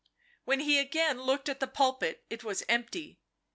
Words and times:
when 0.45 0.61
he 0.61 0.79
again 0.79 1.21
looked 1.21 1.47
at 1.47 1.59
the 1.59 1.67
pulpit 1.67 2.25
it 2.27 2.43
was 2.43 2.63
empty. 2.67 3.19